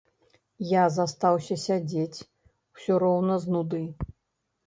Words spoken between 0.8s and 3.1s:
застаўся сядзець, усё